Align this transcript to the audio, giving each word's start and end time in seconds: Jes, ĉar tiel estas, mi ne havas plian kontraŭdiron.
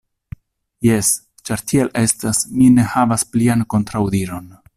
Jes, 0.87 1.11
ĉar 1.49 1.63
tiel 1.73 1.93
estas, 2.03 2.41
mi 2.57 2.73
ne 2.79 2.87
havas 2.95 3.27
plian 3.37 3.63
kontraŭdiron. 3.75 4.51